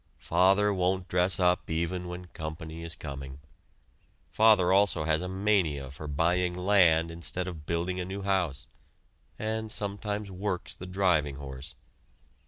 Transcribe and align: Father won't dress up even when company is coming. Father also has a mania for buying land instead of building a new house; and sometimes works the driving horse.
Father 0.17 0.73
won't 0.73 1.07
dress 1.07 1.39
up 1.39 1.69
even 1.69 2.07
when 2.07 2.25
company 2.25 2.81
is 2.83 2.95
coming. 2.95 3.37
Father 4.31 4.71
also 4.73 5.03
has 5.03 5.21
a 5.21 5.27
mania 5.29 5.91
for 5.91 6.07
buying 6.07 6.55
land 6.55 7.11
instead 7.11 7.47
of 7.47 7.67
building 7.67 7.99
a 7.99 8.05
new 8.05 8.23
house; 8.23 8.65
and 9.37 9.71
sometimes 9.71 10.31
works 10.31 10.73
the 10.73 10.87
driving 10.87 11.35
horse. 11.35 11.75